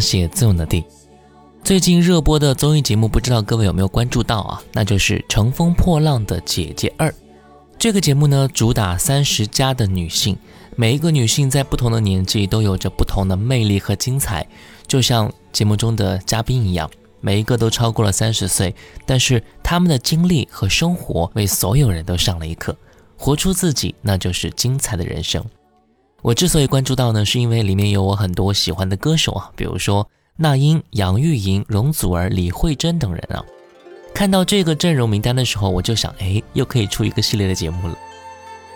[0.00, 0.84] 写字母的地。
[1.62, 4.62] 最近热播的综艺节目，不知道各位有没有关注到啊？
[4.72, 7.10] 那就是《乘风破浪的姐姐二》。
[7.78, 10.36] 这个节目呢，主打三十加的女性，
[10.76, 14.46] 每一个女性在不同的年纪都有着不同的魅力和精彩，
[14.86, 18.74] 就像节目中的嘉宾一样，每一个都超过了三十岁，
[19.04, 22.74] 但是他们的经历和生活为所有人都上了一课。
[23.16, 25.44] 活出自己，那就是精彩的人生。
[26.22, 30.06] 我之所以关注到呢，是因为里面有我很多喜欢的歌手啊，比如说
[30.36, 33.42] 那英、杨钰莹、容祖儿、李慧珍等人啊。
[34.12, 37.96] 看到这个阵容名单的时候，我就想，哎，又可以出一个系列的节目了。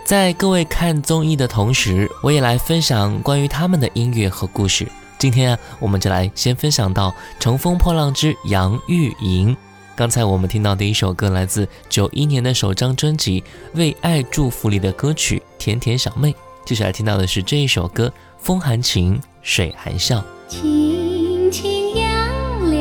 [0.05, 4.87] 在各位看综艺的同时，我也来分享关于他们的音乐和故事。
[5.19, 9.55] 今天啊，我们就来先分享到《乘风破浪之杨钰莹》。
[9.96, 13.41] 刚才我们听到的一首歌，来自九一年的首张专辑
[13.75, 16.32] 《为爱祝福》里的歌曲《甜甜小妹》。
[16.64, 18.08] 接下来听到的是这一首歌
[18.38, 20.19] 《风含情，水含笑》。
[20.49, 22.78] 轻轻杨柳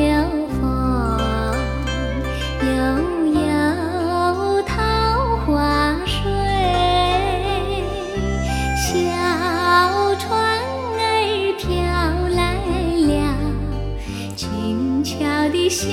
[0.58, 0.62] 风，
[2.62, 2.68] 悠
[3.34, 6.16] 悠桃花水。
[8.74, 8.94] 小
[10.16, 10.32] 船
[10.96, 11.68] 儿飘
[12.34, 12.56] 来
[12.94, 13.12] 了，
[14.34, 15.12] 轻巧
[15.50, 15.84] 的小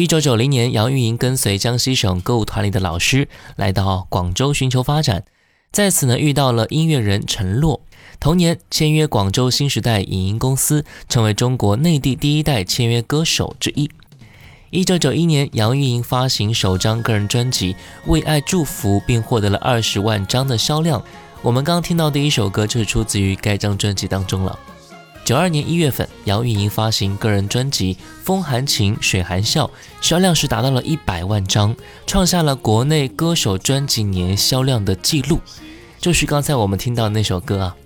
[0.00, 5.24] 一九九零年，杨钰莹跟随江西省歌舞团里的老师来到广州寻求发展，
[5.70, 7.82] 在此呢遇到了音乐人陈洛。
[8.18, 13.90] 同年签约广州新时代影音公司，成为中国内地第一代签约歌手之一。
[14.70, 17.74] 一九九一年，杨钰莹发行首张个人专辑
[18.06, 21.04] 《为爱祝福》，并获得了二十万张的销量。
[21.42, 24.58] 我们刚听到的一首歌就是出自于该张专辑当中了。
[25.30, 27.94] 九二年一月份，杨钰莹发行个人专辑
[28.24, 29.64] 《风含情，水含笑》，
[30.00, 31.72] 销量是达到了一百万张，
[32.04, 35.38] 创下了国内歌手专辑年销量的记录。
[36.00, 37.76] 就是刚才我们听到那首歌啊。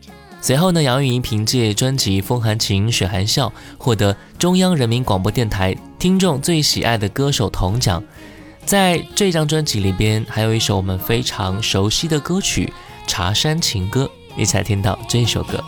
[0.41, 8.03] 随后呢，杨钰莹凭借专辑《风含情，水含笑》获得中央人民广播电台听众最喜爱的歌手铜奖。
[8.65, 12.73] 在这张专辑里边，还有一首我们非常熟悉的歌曲
[13.07, 14.11] 《茶山情歌》，
[14.41, 15.63] 一起来听到这首歌。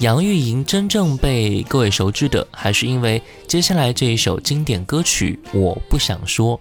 [0.00, 6.58] 杨钰莹真正被各位熟知的，还是因为接下来这一首经典歌曲《我不想说》。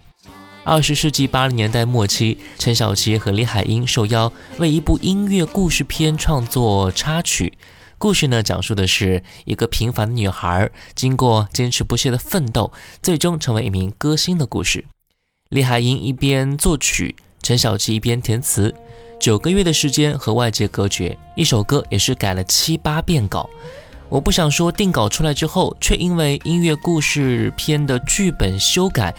[0.65, 7.53] 二十世纪八零年代末期，陈小奇和李海英受邀为一部音乐故事片创作插曲。
[7.97, 14.83] 故事呢，讲述的是一个平凡的女孩，经过坚持不懈的奋斗，最终成为一名歌星的故事。
[15.47, 18.75] 李海英一边作曲，陈小奇一边填词。
[19.19, 23.49] 九个月的时间和外界隔绝，一首歌也是改了七八遍稿。
[24.07, 29.13] 我不想说定稿出来之后，却因为音乐故事片的剧本修改，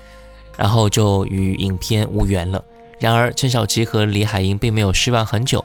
[0.57, 2.64] 然后就与影片无缘了。
[2.99, 5.62] 然而陈小奇和李海英并没有失望很久，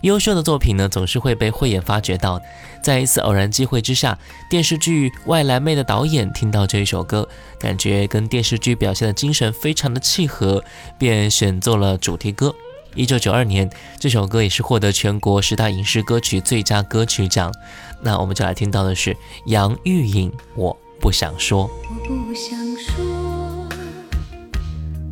[0.00, 2.40] 优秀的作品呢总是会被慧眼发掘到。
[2.82, 4.18] 在一次偶然机会之下，
[4.50, 7.26] 电视剧《外来妹》的导演听到这一首歌，
[7.58, 10.62] 感觉跟电视剧表现的精神非常的契合，
[10.98, 12.52] 便选做了主题歌。
[12.96, 17.52] 一九九二年，这首歌也是获得全国十大影视歌曲最佳歌曲奖。
[18.00, 19.14] 那我们就来听到的是
[19.46, 21.68] 杨钰莹《我不想说》。
[21.90, 23.68] 我不想说，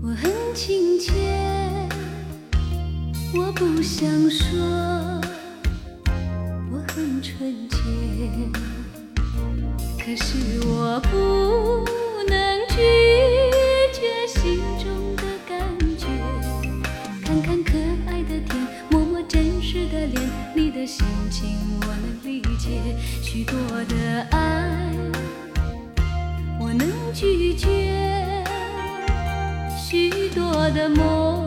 [0.02, 1.12] 我很亲切。
[3.36, 5.20] 我不想说，
[6.72, 7.76] 我很纯洁。
[9.98, 11.33] 可是我不
[23.84, 24.70] 的爱
[26.58, 28.44] 我能拒绝，
[29.76, 31.43] 许多的梦。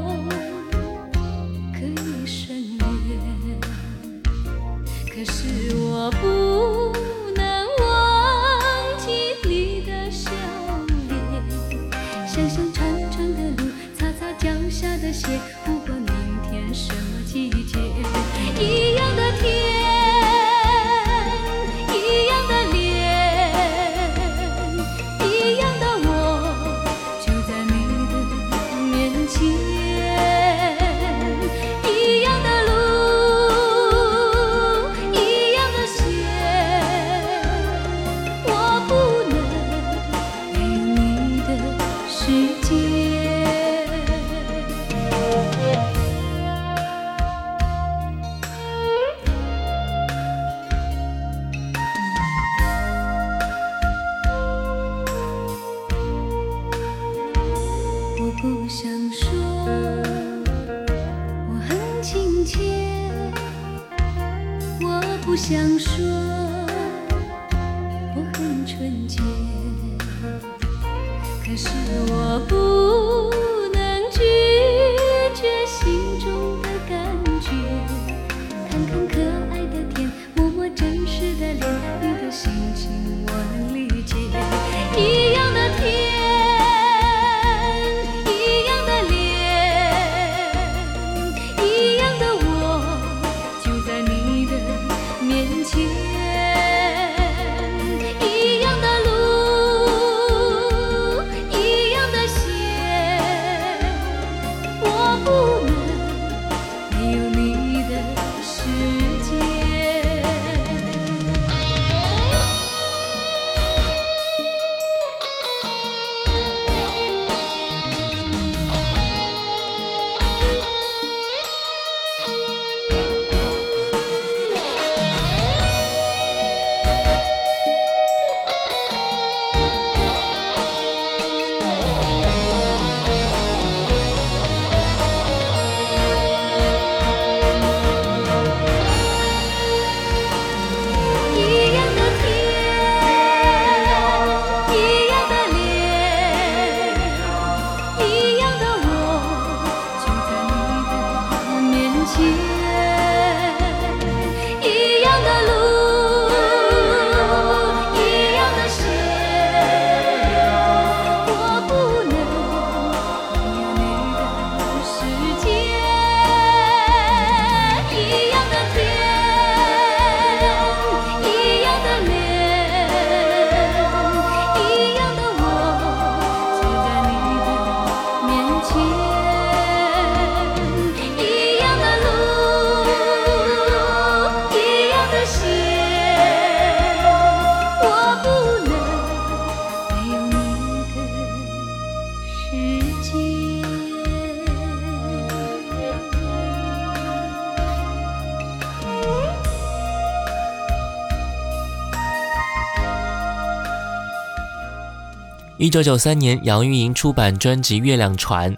[205.60, 208.56] 一九九三年，杨钰莹出版专辑《月亮船》，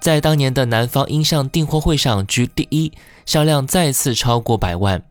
[0.00, 2.92] 在当年的南方音像订货会上居第一，
[3.24, 5.02] 销量再次超过百万。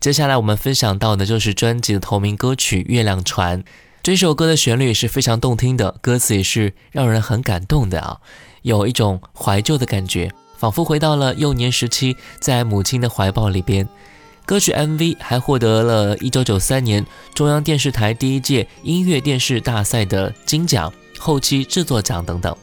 [0.00, 3.62] 接下来我们分享到的就是专辑的同名歌曲《月亮船》。
[4.02, 8.18] 这首歌的旋律是非常动听的，歌词也是让人很感动的啊，
[8.62, 13.86] 有一种怀旧的感觉，仿佛回到了幼年时期，在母亲的怀抱里边。
[14.46, 17.04] 歌曲 MV 还获得了1993年
[17.34, 22.56] 中央电视台第一届音乐电视大赛的金奖、后期制作奖等等。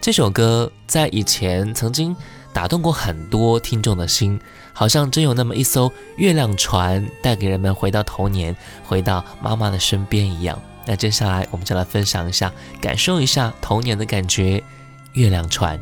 [0.00, 2.14] 这首歌在以前曾经
[2.52, 4.40] 打动过很多听众的心，
[4.72, 10.60] 好像真有那么一艘月亮船，带给人们回到童年，回到妈妈的身边一样。
[10.84, 14.58] 那接下来我们就来分享一下，感受一下童年的感觉，
[15.12, 15.78] 《月亮船》。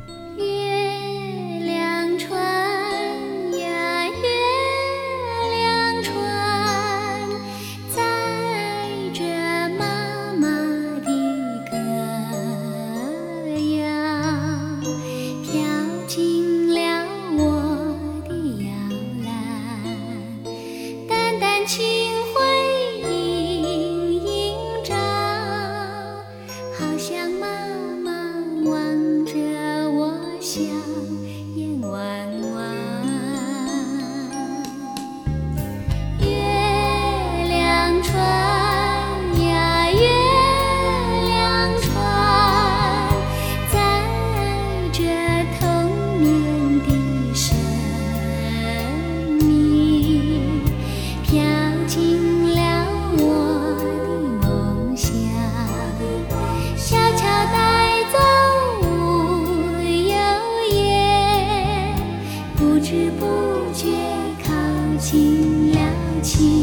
[66.22, 66.61] 情。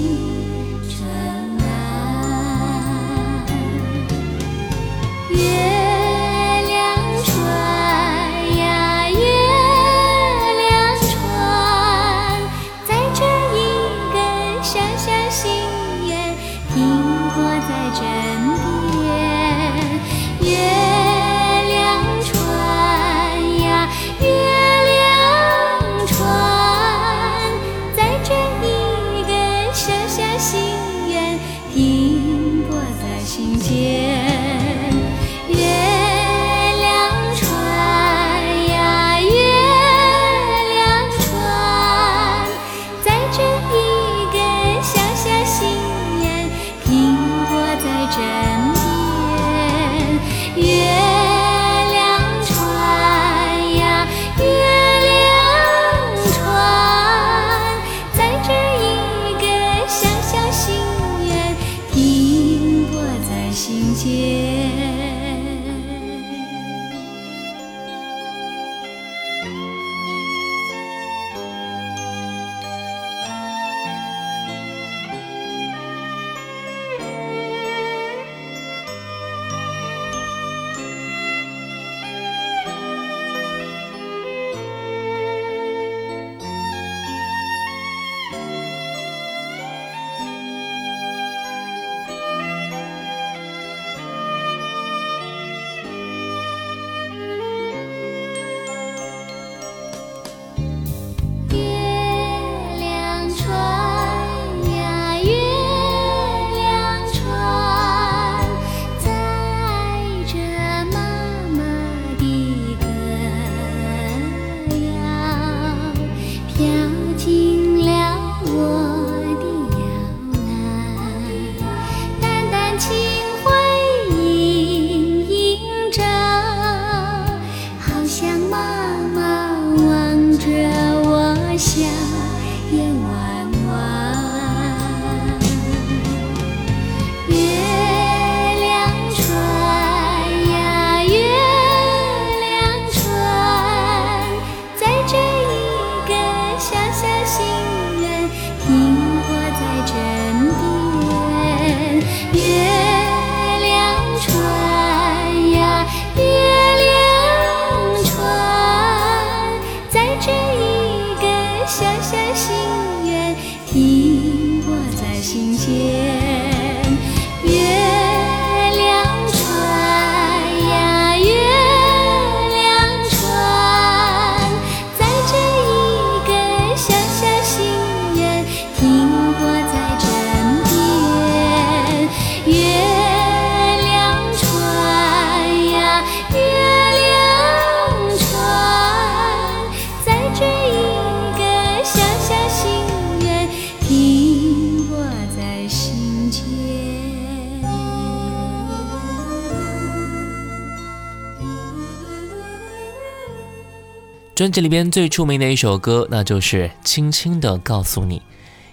[204.50, 208.18] 专辑里边最出名的一首歌，那就是《轻轻的告诉你》。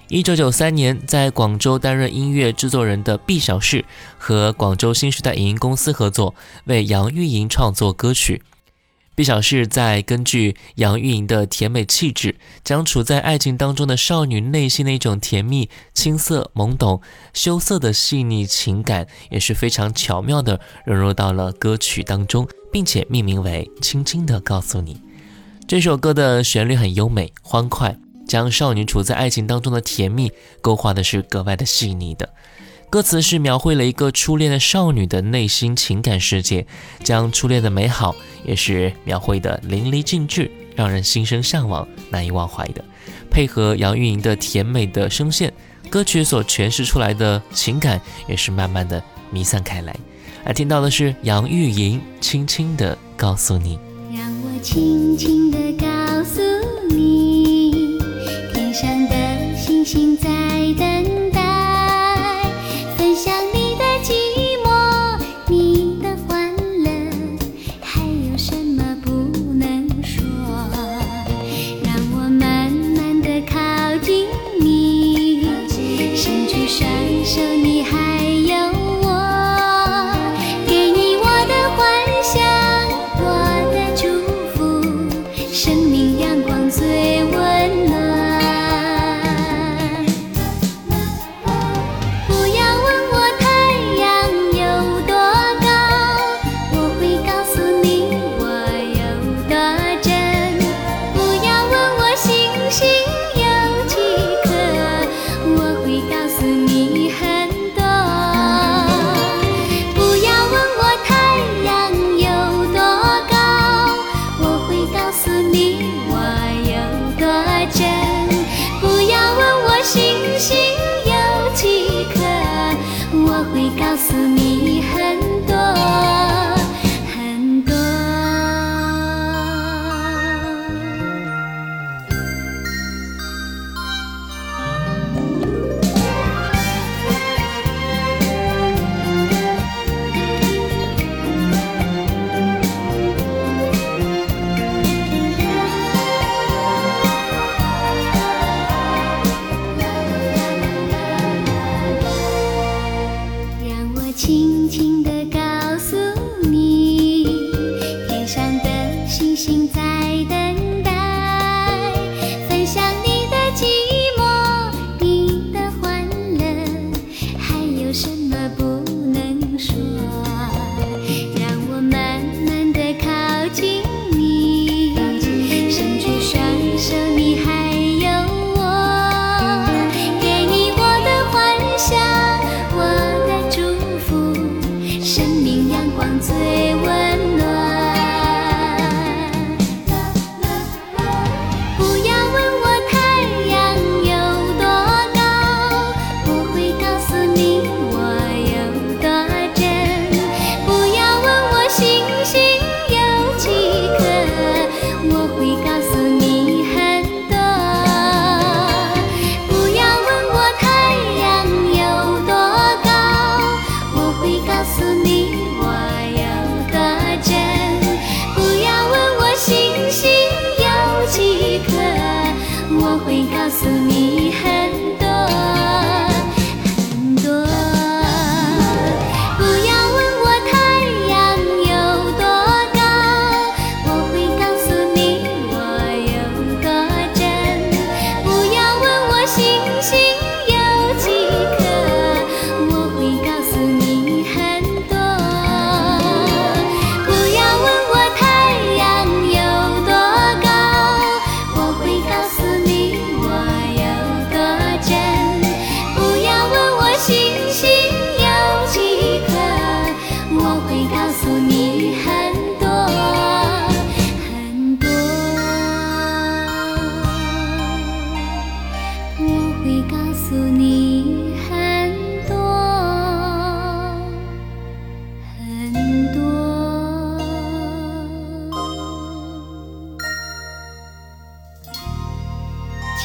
[0.08, 3.84] 一九九三年，在广州担任音乐制作人的毕小世
[4.16, 6.34] 和广州新时代影音公司合作，
[6.64, 8.40] 为杨钰莹创作歌曲。
[9.14, 17.02] 毕小世在根据杨钰莹的甜美气质，将处在爱情当中的少女内心的一种甜蜜、青涩、懵懂、
[17.34, 24.94] 羞涩的细腻情感，也是非常巧妙地融入到了歌曲当中，并且命名为《轻轻的告诉你》。
[25.68, 27.98] 这首歌的旋律很优美欢快，
[28.28, 32.28] 将少女处在爱情当中的甜蜜勾画的是格外的细腻的。
[32.88, 36.64] 歌词是描绘了一个初恋的少女的内心情感世界，
[37.02, 42.84] 将初恋的美好也是描绘的淋漓尽致，让人心生向往、难以忘怀的。
[43.28, 45.52] 配合杨钰莹的甜美的声线，
[45.90, 49.02] 歌曲所诠释出来的情感也是慢慢的
[49.32, 49.96] 弥散开来。
[50.44, 53.76] 而听到的是杨钰莹轻轻的告诉你。
[54.66, 55.86] 轻轻地告
[56.24, 56.42] 诉
[56.90, 57.96] 你，
[58.52, 59.14] 天上的
[59.56, 60.28] 星星在
[60.76, 61.15] 等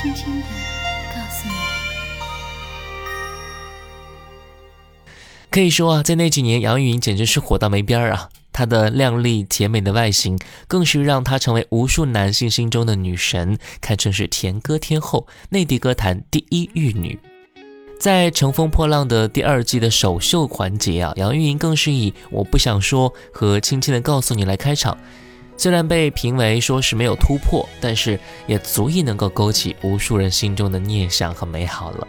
[0.02, 0.46] 轻轻的
[1.14, 1.54] 告诉你。
[5.52, 8.30] 可以说啊，在那几年，杨钰莹简直是火到没边儿啊！
[8.52, 17.20] 她的靓丽甜美的外形，更是让她成为无数男性心中的女神，堪称是甜歌天后，内地歌坛第一玉女。
[18.00, 24.98] 在《乘风破浪》的第二季的首秀环节啊，杨钰莹更是以“我不想说”和“轻轻的告诉你”来开场。
[25.58, 32.08] 虽然被评为说是没有突破，但是也足以能够勾起无数人心中的念想和美好了。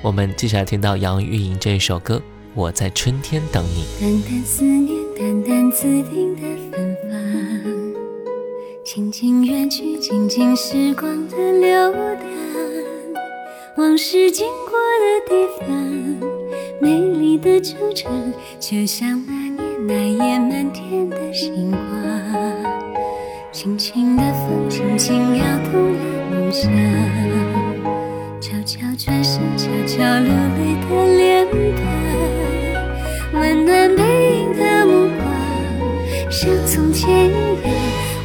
[0.00, 2.22] 我们接下来听到杨钰莹这一首歌。
[2.54, 7.94] 我在春天等你，淡淡思念，淡淡自定的芬芳，
[8.84, 12.22] 轻轻远去，静静时光的流淌，
[13.76, 15.34] 往事经过的地
[15.66, 15.76] 方，
[16.80, 21.80] 美丽的纠缠，就像那年那夜满天的星光，
[23.54, 26.68] 轻轻的风，轻轻摇动了梦想，
[28.40, 31.46] 悄悄转身，悄悄流泪的脸
[33.32, 33.40] 庞。
[33.40, 34.02] 温暖背
[34.40, 35.24] 影的目光，
[36.28, 37.72] 像从前一样，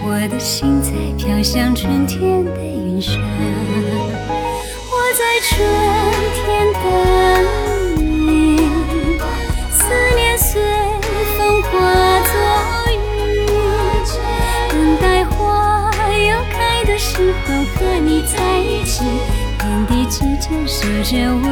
[0.02, 3.22] 我的心在飘向春天的云上。
[20.50, 21.46] 地之间守着我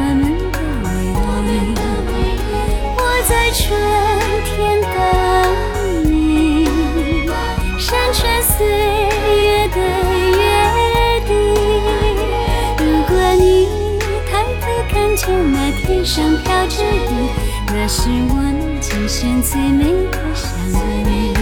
[1.46, 2.46] 们的美丽。
[3.28, 3.60] 在春
[4.44, 4.88] 天等
[6.04, 6.64] 你，
[7.78, 9.76] 山川岁月的
[10.38, 10.40] 约
[11.26, 11.30] 定。
[12.78, 13.42] 如果你
[14.30, 14.30] 抬
[14.60, 17.12] 头看见那天上飘着雨，
[17.68, 20.48] 那是我们今生最美的相
[21.04, 21.37] 遇。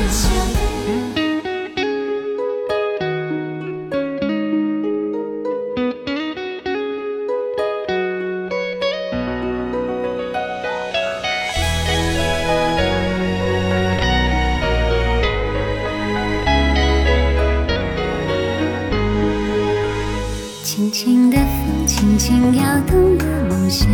[21.98, 23.88] 轻轻摇动的梦想，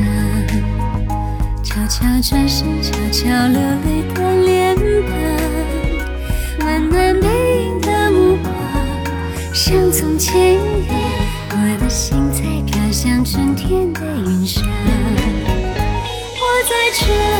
[1.62, 4.76] 悄悄转身，悄悄流泪的脸
[6.58, 7.28] 庞，温暖背
[7.64, 8.52] 影的目光，
[9.54, 10.56] 像从前一
[10.88, 10.96] 样，
[11.50, 14.64] 我的心在飘向春天的云上。
[16.34, 17.31] 我在春。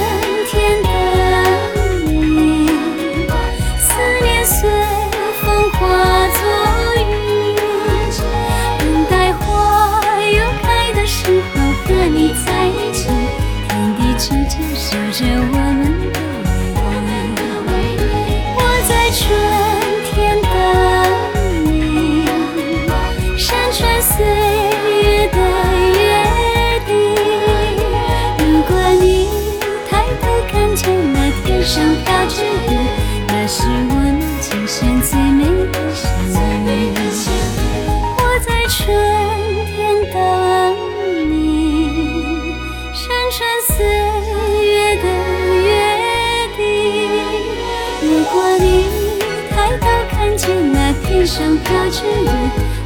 [51.64, 52.26] 飘着雨，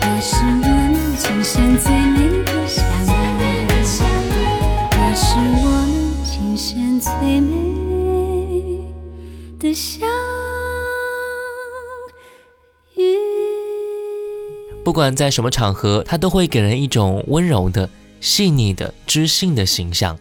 [0.00, 3.44] 那是我们今生最美的相遇。
[4.90, 8.82] 那是我们今生最美
[9.58, 10.08] 的相
[12.96, 13.00] 遇。
[14.84, 17.88] 不管在什么场合，他都会给人一种温柔的、
[18.20, 20.18] 细腻的、知性的形象。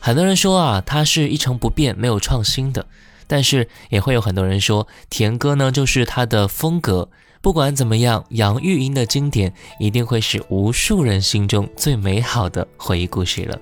[0.00, 2.86] 很多人说啊，他是一成不变、没有创新的。
[3.26, 7.08] 但是也会有很多人说，甜歌呢就是他的风格。
[7.42, 13.56] 不管怎么样，杨钰莹的经典一定会是无数人心中最美好的回忆故事了。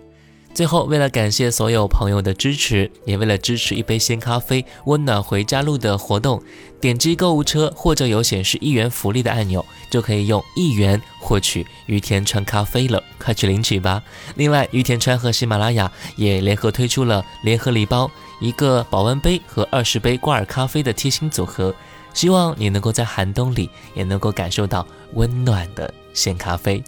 [0.54, 6.40] 最后，为了感谢所有朋友的支持，也为了支持一杯鲜咖啡、温暖回家路的活动，
[6.80, 14.00] 点击购物车或者有显示一元福利的按钮，就可以用一元获取于田川咖啡了，快去领取吧！
[14.36, 18.08] 另外，于田川和喜马拉雅也联合推出了联合礼包，
[18.40, 21.74] 一个保温杯和二十杯挂耳咖啡的贴心组合。
[22.12, 26.80] 希望你能够在寒冬里也能够感受到温暖的鲜咖啡。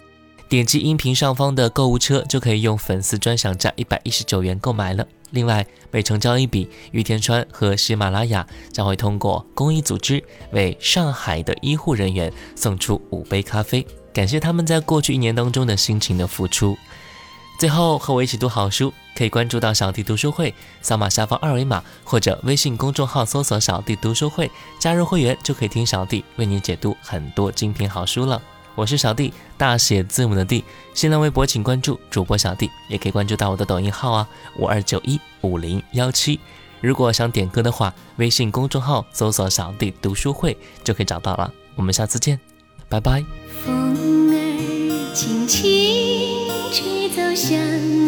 [0.47, 5.05] 点击音频上方的购物车就可以用粉丝专享价一百一十九元购买了。
[5.31, 16.77] 另外，每成交一笔，玉田川和喜马拉雅将会通过公益组织为上海的医护人员送出五杯咖啡，感谢他们在过去一年当中的辛勤的付出。
[17.57, 28.39] 最后和我一起读好书，可以关注到小弟读书会，扫码下方二维码或者微信公众号搜索“小弟读书会”，加入会员就可以听小弟为你解读很多精品好书了。
[28.75, 30.63] 我是小弟，大写字母的弟。
[30.93, 36.39] 新浪微博请关注主播小弟，也可以关注到我的抖音号啊，五二九一五零幺七。
[36.79, 41.51] 如果想点歌的话，微信公众号搜索“小弟读书会”就可以找到了。
[41.73, 42.39] 我们下次见，
[42.87, 43.25] 拜拜。
[43.65, 43.95] 风
[44.29, 47.57] 儿轻轻吹走向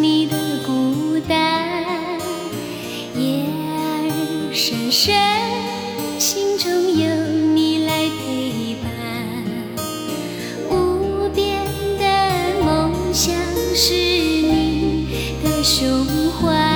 [0.00, 1.66] 你的孤单，
[3.16, 5.12] 夜儿深深，
[6.16, 7.08] 心中有
[7.52, 8.88] 你来陪伴。
[10.70, 11.58] 无边
[11.98, 12.04] 的
[12.64, 13.34] 梦想
[13.74, 15.08] 是你
[15.42, 16.06] 的胸
[16.40, 16.69] 怀，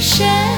[0.00, 0.57] 有多